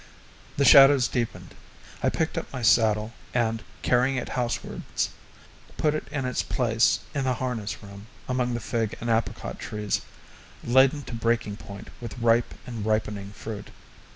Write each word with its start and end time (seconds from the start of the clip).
The 0.57 0.65
shadows 0.65 1.07
deepened; 1.07 1.53
I 2.01 2.09
picked 2.09 2.35
up 2.35 2.51
my 2.51 2.63
saddle, 2.63 3.13
and, 3.35 3.63
carrying 3.83 4.15
it 4.15 4.29
housewards, 4.29 5.09
put 5.77 5.93
it 5.93 6.07
in 6.09 6.25
its 6.25 6.41
place 6.41 7.01
in 7.13 7.23
the 7.25 7.35
harness 7.35 7.83
room 7.83 8.07
among 8.27 8.55
the 8.55 8.59
fig 8.59 8.95
and 8.99 9.11
apricot 9.11 9.59
trees 9.59 10.01
laden 10.63 11.03
to 11.03 11.13
breaking 11.13 11.57
point 11.57 11.89
with 12.01 12.17
ripe 12.17 12.55
and 12.65 12.83
ripening 12.83 13.29
fruit. 13.33 13.69